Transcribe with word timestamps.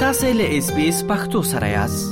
تاسو 0.00 0.26
له 0.38 0.56
اس 0.58 0.66
بي 0.74 0.82
اس 0.88 0.98
پختو 1.06 1.40
سره 1.46 1.68
یاست 1.68 2.10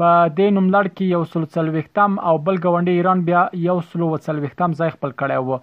په 0.00 0.08
دې 0.38 0.48
نوملړ 0.56 0.88
کې 0.94 1.12
یو 1.16 1.20
سل 1.34 1.44
څلويختم 1.56 2.16
او 2.30 2.32
بل 2.48 2.58
گاونډي 2.64 2.94
ایران 3.00 3.22
بیا 3.28 3.42
یو 3.66 3.76
سل 3.90 4.02
وڅلويختم 4.06 4.74
ځای 4.80 4.90
خپل 4.96 5.14
کړی 5.22 5.36
وو 5.50 5.58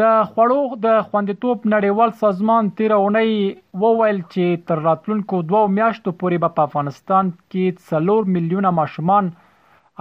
د 0.00 0.04
خوړو 0.28 0.60
د 0.84 1.00
خوندیتوب 1.08 1.64
نړیوال 1.72 2.10
سازمان 2.20 2.68
تیر 2.78 2.92
اونۍ 2.96 3.32
وویل 3.82 4.18
چې 4.32 4.62
تر 4.70 4.80
راتلونکو 4.86 5.40
دوو 5.50 5.60
میاشتو 5.78 6.12
پورې 6.22 6.42
به 6.44 6.54
په 6.56 6.68
افغانستان 6.68 7.30
کې 7.34 7.98
3 8.06 8.30
میلیونه 8.36 8.70
ماشومان 8.78 9.28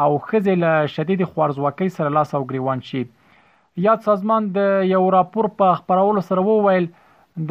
او 0.06 0.10
ښځې 0.28 0.56
له 0.64 0.94
شدید 0.94 1.24
خوارزواکۍ 1.34 1.92
سره 1.98 2.14
لاس 2.18 2.32
او 2.40 2.42
ګریوان 2.52 2.84
شي 2.90 3.02
یاد 3.88 4.08
سازمان 4.10 4.48
د 4.60 4.72
یو 4.94 5.04
راپور 5.18 5.50
په 5.62 5.78
خبرولو 5.82 6.24
سره 6.30 6.46
وویل 6.52 6.88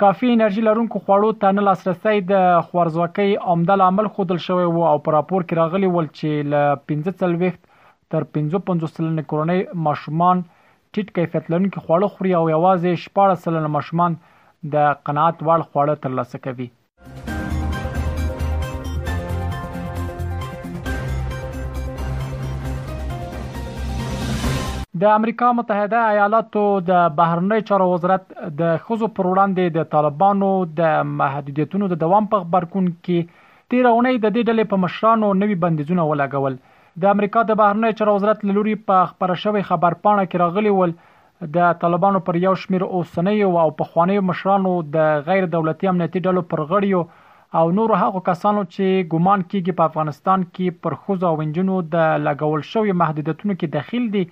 کافي 0.00 0.28
انرژي 0.32 0.62
لرونکو 0.64 0.98
خوړو 1.06 1.28
ته 1.44 1.48
نه 1.56 1.62
لاسرسي 1.68 2.20
د 2.26 2.34
خوارزواکۍ 2.66 3.30
عمده 3.54 3.76
لامل 3.80 4.08
خودل 4.18 4.38
شوی 4.46 4.66
وو 4.68 4.84
او 4.90 4.92
پر 5.08 5.12
راپور 5.18 5.46
کې 5.46 5.56
راغلی 5.60 5.90
ول 5.94 6.06
چې 6.10 6.50
ل 6.52 6.84
15 6.92 7.34
وخت 7.40 7.64
تر 8.14 8.26
55 8.38 8.86
سلنه 8.98 9.24
کورنۍ 9.32 9.64
ماشومان 9.88 10.42
ټیټ 10.44 11.18
کیفیت 11.18 11.50
لرونکي 11.54 11.84
خوړو 11.86 12.12
خوري 12.14 12.34
او 12.40 12.44
یوازې 12.54 13.04
14 13.08 13.42
سلنه 13.48 13.74
ماشومان 13.80 14.16
د 14.78 14.88
قناعت 15.10 15.46
وړ 15.48 15.68
خواړه 15.68 16.02
ترلاسه 16.08 16.42
کوي 16.48 16.68
د 25.04 25.08
امریکا 25.18 25.48
متحده 25.56 26.02
ایالاتو 26.10 26.60
د 26.88 27.00
بهرنی 27.16 27.56
چارو 27.70 27.86
وزارت 27.92 28.28
د 28.60 28.68
خزو 28.84 29.06
پر 29.16 29.26
وړاندې 29.30 29.74
د 29.76 29.86
طالبانو 29.94 30.50
د 30.80 30.92
محدودیتونو 31.22 31.88
د 31.92 31.98
دوام 32.04 32.28
په 32.34 32.44
خبرکون 32.44 32.84
کې 32.92 33.48
تیر 33.74 33.88
اونۍ 33.90 34.20
د 34.22 34.30
دې 34.36 34.46
ډلې 34.50 34.70
په 34.70 34.78
مشرانو 34.84 35.32
نوي 35.40 35.56
بندیزونه 35.64 36.06
ولګول 36.12 36.54
د 37.04 37.10
امریکا 37.16 37.42
د 37.50 37.58
بهرنی 37.62 37.90
چارو 37.98 38.14
وزارت 38.18 38.44
لوري 38.52 38.76
په 38.92 39.02
خبره 39.10 39.36
شوی 39.42 39.64
خبر 39.70 39.96
پاڼه 40.06 40.24
کې 40.26 40.42
راغلی 40.44 40.72
ول 40.78 40.94
د 41.58 41.74
طالبانو 41.84 42.22
پر 42.30 42.38
یو 42.44 42.54
شمیر 42.64 42.84
اوسنۍ 42.88 43.44
او 43.64 43.64
پخوانی 43.82 44.18
مشرانو 44.30 44.72
د 44.96 45.20
غیر 45.28 45.48
دولتي 45.56 45.90
امنیتي 45.92 46.22
ډلو 46.28 46.44
پر 46.54 46.62
غړیو 46.70 47.02
او 47.62 47.66
نور 47.80 47.94
هغه 48.04 48.24
کسانو 48.30 48.64
چې 48.68 49.10
ګومان 49.16 49.44
کیږي 49.50 49.80
په 49.82 49.92
افغانستان 49.92 50.48
کې 50.54 50.80
پر 50.86 50.96
خوځو 51.02 51.42
ونجنو 51.42 51.82
د 51.96 52.08
لګول 52.28 52.66
شوی 52.72 52.96
محدودیتونو 53.04 53.60
کې 53.60 53.76
دخیل 53.78 54.08
دي 54.18 54.24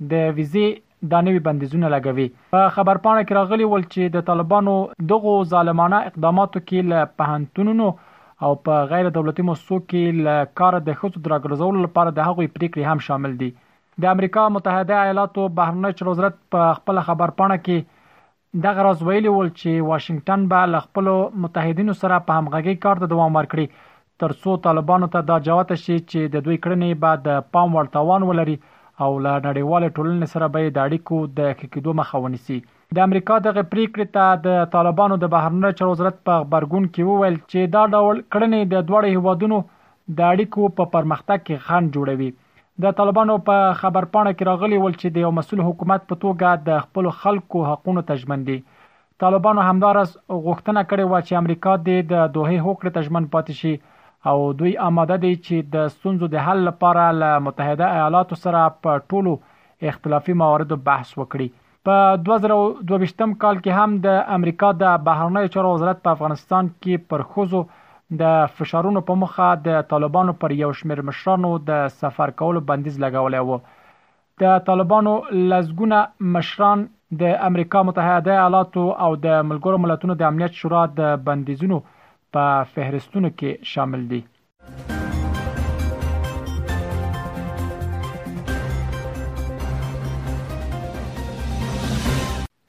د 0.00 0.26
ویزې 0.36 1.10
دا 1.12 1.18
نوي 1.26 1.38
بندیزونه 1.44 1.88
لګوي 1.92 2.24
په 2.54 2.64
خبرپاڼه 2.76 3.20
کې 3.24 3.36
راغلی 3.38 3.68
ول 3.68 3.84
چې 3.92 4.10
د 4.16 4.24
طالبانو 4.30 4.74
دغه 5.12 5.36
ظالمانه 5.52 6.00
اقداماتو 6.10 6.60
کې 6.64 6.90
له 6.92 7.06
پهنتونونو 7.22 7.86
او 8.46 8.50
په 8.68 8.82
غیر 8.92 9.08
دولتي 9.14 9.46
موسسو 9.50 9.78
کې 9.92 10.22
له 10.26 10.34
کار 10.62 10.78
د 10.88 10.98
خصو 11.02 11.16
درګرزول 11.28 11.80
لپاره 11.86 12.10
د 12.18 12.28
هغوی 12.28 12.48
پریکړې 12.48 12.90
هم 12.90 13.00
شامل 13.08 13.38
دي 13.44 13.48
د 14.04 14.12
امریکا 14.14 14.44
متحده 14.58 15.00
ایالاتو 15.06 15.48
بهرنی 15.60 15.94
چارو 16.00 16.12
وزارت 16.16 16.38
په 16.56 16.76
خپل 16.80 17.02
خبرپاڼه 17.08 17.56
کې 17.68 18.62
دا 18.66 18.76
غرض 18.80 19.02
ویلي 19.10 19.30
ول 19.36 19.50
چې 19.56 19.88
واشنگټن 19.92 20.46
به 20.52 20.70
له 20.74 20.84
خپل 20.88 21.10
متحدینو 21.46 21.96
سره 22.02 22.20
په 22.30 22.38
همغږي 22.40 22.76
کار 22.86 23.02
ته 23.04 23.12
دوام 23.14 23.40
ورکړي 23.40 23.82
ترڅو 24.24 24.60
طالبانو 24.70 25.10
ته 25.16 25.28
دا 25.32 25.40
جواب 25.50 25.74
شي 25.86 25.98
چې 25.98 26.32
د 26.36 26.46
دوی 26.48 26.56
کړنې 26.66 27.02
بعد 27.06 27.26
د 27.30 27.44
پام 27.56 27.70
وړ 27.78 27.94
تاوان 27.96 28.30
ولري 28.32 28.60
او 29.04 29.08
له 29.24 29.32
نړیواله 29.46 29.88
ټولنې 29.96 30.26
سره 30.34 30.46
به 30.54 30.70
د 30.72 30.78
اړیکو 30.82 31.16
د 31.38 31.54
کېدو 31.72 31.92
مخه 32.00 32.20
ونیسي 32.26 32.56
د 32.98 33.02
امریکا 33.06 33.36
دغه 33.46 33.62
پریکړه 33.72 34.06
ته 34.16 34.24
د 34.46 34.70
طالبانو 34.74 35.18
د 35.24 35.30
بهرنی 35.34 35.70
چارو 35.80 35.90
وزارت 35.92 36.18
په 36.28 36.36
خبرګون 36.42 36.86
کې 36.94 37.08
وویل 37.10 37.36
چې 37.50 37.72
دا 37.76 37.82
ډول 37.94 38.20
کړنې 38.32 38.62
د 38.72 38.86
دوړې 38.90 39.12
هوادونو 39.18 39.58
د 40.18 40.28
اړیکو 40.32 40.70
په 40.78 40.88
پرمختګ 40.94 41.44
کې 41.46 41.66
خنډ 41.66 41.94
جوړوي 41.98 42.30
د 42.84 42.94
طالبانو 43.00 43.34
په 43.48 43.60
پا 43.66 43.74
خبرپاڼه 43.82 44.30
کې 44.36 44.48
راغلی 44.50 44.78
ول 44.84 44.94
چې 45.02 45.08
د 45.16 45.24
یو 45.26 45.32
مسول 45.40 45.60
حکومت 45.68 46.02
په 46.08 46.20
توګه 46.24 46.64
د 46.70 46.82
خپل 46.86 47.08
خلکو 47.20 47.62
حقوقو 47.68 48.06
تجمن 48.12 48.42
دي 48.48 48.56
طالبانو 49.24 49.68
همدارس 49.68 50.10
غوښتنه 50.16 50.82
کړې 50.90 51.04
و 51.10 51.26
چې 51.26 51.40
امریکا 51.42 51.76
د 51.88 52.34
دوه 52.36 52.58
هوکړه 52.66 52.96
تجمن 52.98 53.28
پاتې 53.34 53.60
شي 53.60 53.74
او 54.28 54.38
دوی 54.60 54.72
آماده 54.86 55.16
دي 55.24 55.30
چې 55.46 55.66
د 55.74 55.90
ستونزو 55.96 56.28
د 56.30 56.42
حل 56.46 56.62
لپاره 56.68 57.02
له 57.18 57.38
متحده 57.48 57.90
ایالاتو 57.98 58.38
سره 58.44 58.62
په 58.86 59.02
ټولو 59.12 59.34
اختلافي 59.90 60.34
مواردو 60.42 60.78
بحث 60.88 61.12
وکړي 61.18 61.48
په 61.88 62.16
2022 62.28 63.36
کال 63.44 63.60
کې 63.60 63.76
هم 63.82 63.92
د 64.06 64.18
امریکا 64.38 64.70
د 64.82 64.96
بهرنیو 65.08 65.52
چارو 65.56 65.70
وزارت 65.76 66.02
په 66.06 66.16
افغانستان 66.18 66.72
کې 66.72 67.08
پر 67.12 67.26
خوځو 67.34 67.60
د 68.22 68.52
فشارونو 68.58 69.02
په 69.10 69.18
مخه 69.22 69.48
د 69.68 69.80
طالبانو 69.92 70.34
پر 70.44 70.56
یو 70.64 70.72
شمیر 70.80 71.04
مشرانو 71.10 71.54
د 71.70 71.86
سفر 72.00 72.34
کولو 72.42 72.64
بندیز 72.72 72.98
لګولای 73.06 73.48
وو 73.52 73.60
د 74.44 74.62
طالبانو 74.70 75.14
لزګونه 75.36 76.30
مشران 76.38 76.84
د 77.22 77.36
امریکا 77.50 77.84
متحده 77.90 78.36
ایالاتو 78.38 78.86
او 79.08 79.10
د 79.28 79.38
ملګرو 79.50 79.82
ملتونو 79.86 80.18
د 80.24 80.30
امنیت 80.32 80.62
شورا 80.62 80.82
د 81.00 81.14
بندیزونو 81.30 81.80
په 82.36 82.48
فهرستونو 82.76 83.28
کې 83.40 83.68
شامل 83.72 84.02
دي 84.12 84.18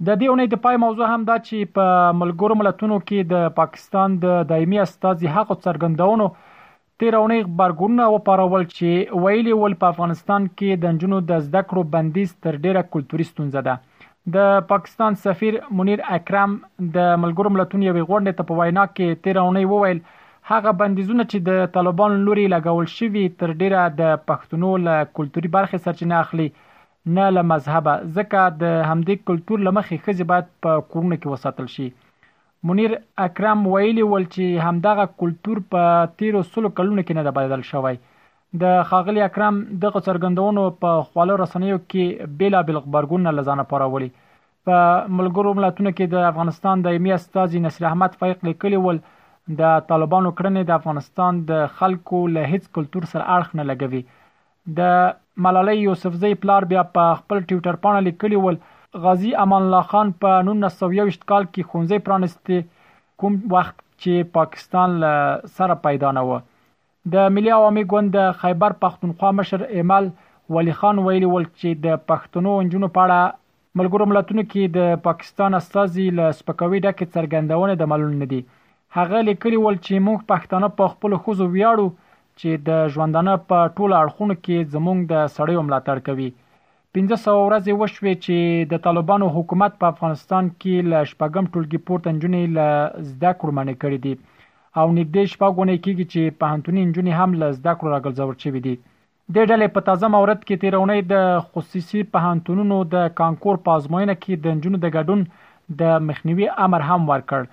د 0.09 0.15
دې 0.21 0.27
اونۍ 0.31 0.47
د 0.51 0.57
پای 0.65 0.77
موضوع 0.81 1.07
هم 1.11 1.23
دا 1.29 1.35
چې 1.47 1.71
په 1.77 1.85
ملګرو 2.17 2.57
ملتونو 2.59 2.99
کې 3.07 3.29
د 3.33 3.47
پاکستان 3.61 4.15
د 4.25 4.35
دایمي 4.51 4.79
استاذي 4.83 5.33
حق 5.37 5.49
څرګندونو 5.65 6.27
تیرونی 7.01 7.39
خبرګون 7.47 7.99
او 8.05 8.21
پارول 8.29 8.63
چې 8.75 9.25
ویلي 9.25 9.57
ول 9.63 9.75
په 9.81 9.93
افغانستان 9.95 10.47
کې 10.51 10.81
د 10.85 10.97
جنونو 11.01 11.19
د 11.31 11.43
زده 11.47 11.61
کړو 11.71 11.93
بندیز 11.97 12.31
تر 12.45 12.53
ډیره 12.67 12.83
کلتوري 12.95 13.27
ستونزه 13.31 13.63
ده 13.67 13.75
د 14.35 14.39
پاکستان 14.69 15.15
سفیر 15.23 15.53
منیر 15.79 15.99
اکرم 16.15 16.55
د 16.95 17.03
ملګرو 17.25 17.51
ملتونو 17.57 17.85
یوې 17.89 18.01
غونډې 18.07 18.39
ته 18.39 18.47
په 18.47 18.57
وینا 18.61 18.83
کې 18.87 19.19
13 19.27 19.43
اونۍ 19.43 19.67
وویل 19.73 20.01
هغه 20.49 20.73
بندیزونه 20.81 21.25
چې 21.25 21.45
د 21.49 21.69
طالبان 21.77 22.17
لوري 22.25 22.43
لګول 22.53 22.89
شوی 22.95 23.23
تر 23.43 23.53
ډیره 23.61 23.83
د 24.01 24.17
پښتونو 24.31 24.71
له 24.87 25.05
کلتوري 25.19 25.51
برخې 25.53 25.85
سرچینه 25.85 26.17
اخلي 26.25 26.47
نه 27.19 27.29
له 27.37 27.45
مذهبه 27.53 27.95
ځکه 28.17 28.43
د 28.65 28.75
همدې 28.89 29.25
کلتور 29.31 29.63
لمخې 29.69 30.03
خزي 30.07 30.29
باید 30.33 30.51
په 30.67 30.83
کورونه 30.95 31.19
کې 31.21 31.33
وساتل 31.35 31.71
شي 31.77 31.87
منیر 32.71 32.97
اکرم 33.27 33.63
ویلي 33.77 34.05
ول 34.09 34.29
چې 34.35 34.67
همدغه 34.67 35.07
کلتور 35.23 35.63
په 35.71 36.13
13 36.25 36.45
کلونو 36.51 37.07
کې 37.07 37.19
نه 37.21 37.35
بدل 37.39 37.65
شوی 37.71 37.95
د 38.61 38.67
خاغلی 38.89 39.21
اکرم 39.23 39.57
دغه 39.81 39.99
څرګندونو 40.05 40.61
په 40.83 40.99
خواله 41.07 41.35
رسنیو 41.41 41.77
کې 41.93 42.29
بلا 42.41 42.61
بل 42.69 42.77
خبرګون 42.83 43.31
لزانه 43.39 43.65
پراولي 43.73 44.07
په 44.69 44.79
ملګرو 45.17 45.51
ملتونو 45.57 45.91
کې 45.97 46.11
د 46.13 46.27
افغانستان 46.29 46.85
دایمي 46.85 47.13
استاذ 47.17 47.57
نصر 47.65 47.87
احمد 47.91 48.15
فیق 48.23 48.45
لیکلی 48.49 48.79
ول 48.85 49.01
د 49.59 49.75
طالبانو 49.91 50.31
کړنې 50.39 50.71
د 50.71 50.77
افغانستان 50.81 51.41
د 51.51 51.67
خلکو 51.81 52.21
له 52.37 52.47
هیڅ 52.55 52.69
کلچر 52.79 53.09
سره 53.13 53.27
اړخ 53.35 53.51
نه 53.61 53.67
لګوي 53.71 54.01
د 54.81 54.97
ملالۍ 55.47 55.77
یوسفزی 55.83 56.33
پلار 56.45 56.69
بیا 56.73 56.87
په 56.97 57.13
خپل 57.21 57.43
ټوئیټر 57.51 57.79
باندې 57.85 58.09
لیکلی 58.09 58.43
ول 58.47 58.59
غازی 59.07 59.35
امان 59.45 59.63
الله 59.67 59.89
خان 59.93 60.15
په 60.25 60.41
1920 60.49 61.23
کال 61.33 61.49
کې 61.53 61.71
خونځې 61.71 62.05
پرانستي 62.09 62.61
کوم 63.23 63.39
وخت 63.57 63.81
چې 63.81 64.35
پاکستان 64.41 65.01
له 65.05 65.15
سره 65.59 65.83
پیدا 65.87 66.15
نه 66.19 66.25
و 66.31 66.41
د 67.13 67.25
ملي 67.33 67.51
عوامي 67.55 67.81
ګوند 67.91 68.09
د 68.13 68.31
خیبر 68.39 68.73
پښتونخوا 68.83 69.27
مشر 69.35 69.61
ایمال 69.79 70.07
ولی 70.55 70.73
خان 70.79 70.97
ویلي 71.05 71.27
ول 71.33 71.45
چې 71.59 71.79
د 71.85 71.97
پښتنو 72.11 72.55
انجونو 72.63 72.89
پاړه 72.95 73.19
ملګرو 73.81 74.07
ملتونو 74.13 74.43
کې 74.45 74.73
د 74.77 74.97
پاکستان 75.05 75.57
استازي 75.59 76.07
ل 76.17 76.25
سپکوي 76.39 76.79
ډکه 76.85 77.07
څرګندونه 77.15 77.77
د 77.81 77.89
ملون 77.91 78.15
ندي 78.23 78.39
هغه 78.97 79.21
لیکلي 79.29 79.59
ول 79.61 79.77
چې 79.85 80.03
موږ 80.07 80.25
پښتانه 80.33 80.71
په 80.81 80.91
خپل 80.95 81.17
خوځو 81.21 81.47
ویاړو 81.55 81.87
چې 82.39 82.67
د 82.71 82.93
ژوندانه 82.95 83.37
په 83.51 83.71
ټولو 83.77 83.97
اړخونو 84.03 84.37
کې 84.43 84.75
زموږ 84.75 85.07
د 85.13 85.31
سړیو 85.37 85.65
ملاتړ 85.69 86.03
کوي 86.09 86.29
1500 86.31 87.19
ورځې 87.47 87.83
وشوي 87.83 88.15
چې 88.25 88.69
د 88.73 88.83
طالبانو 88.89 89.33
حکومت 89.37 89.77
په 89.85 89.93
افغانستان 89.95 90.53
کې 90.61 90.89
ل 90.93 91.09
شپږم 91.13 91.51
ټولګي 91.53 91.83
پورتنجونې 91.89 92.43
ل 92.57 93.05
زده 93.11 93.31
کړمنې 93.39 93.75
کړې 93.83 94.01
دي 94.07 94.15
او 94.75 94.85
نږدې 94.95 95.23
شپږ 95.33 95.51
اونۍ 95.59 95.77
کېږي 95.85 96.05
چې 96.13 96.37
پوهنتوني 96.43 96.81
نجونې 96.85 97.19
هم 97.19 97.35
له 97.41 97.51
زده 97.57 97.73
کړو 97.79 97.91
راګرځول 97.93 98.37
شوې 98.43 98.61
دي 98.67 98.73
د 99.35 99.37
ډلې 99.49 99.67
په 99.75 99.83
تازه 99.89 100.09
مورد 100.15 100.39
کې 100.47 100.61
تیرونې 100.63 101.11
د 101.13 101.49
خصوصي 101.51 102.01
پوهنتونونو 102.15 102.77
د 102.95 103.07
کانکور 103.21 103.61
پازموینه 103.67 104.15
کې 104.23 104.41
د 104.45 104.57
نجونو 104.59 104.81
د 104.83 104.87
ګډون 104.97 105.23
د 105.81 106.05
مخنیوي 106.09 106.47
امر 106.67 106.85
هم 106.89 107.01
ورکړ 107.11 107.47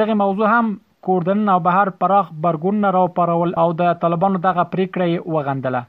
دغه 0.00 0.16
موضوع 0.22 0.48
هم 0.54 0.72
کوردن 1.08 1.42
او 1.54 1.58
بهر 1.68 1.92
پراخ 2.02 2.30
برګون 2.46 2.90
راو 2.98 3.08
پرول 3.18 3.50
او 3.64 3.66
د 3.82 3.98
طالبانو 4.04 4.40
دغه 4.48 4.64
پریکړې 4.76 5.34
وغندله 5.36 5.82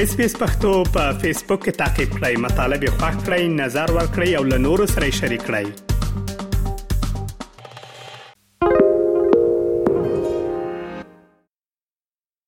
اس 0.00 0.16
پی 0.16 0.24
اس 0.24 0.34
پختو 0.42 0.70
په 0.94 1.04
فیسبوک 1.22 1.60
کې 1.64 1.72
تا 1.80 1.86
کې 1.98 2.04
پلی 2.18 2.34
مطلب 2.46 2.80
یې 2.84 2.94
خوښ 2.98 3.16
کړئ 3.28 3.42
نظر 3.60 3.88
ور 3.96 4.06
کړئ 4.18 4.30
او 4.42 4.50
له 4.50 4.58
نورو 4.66 4.84
سره 4.98 5.16
شریک 5.22 5.42
کړئ 5.48 5.66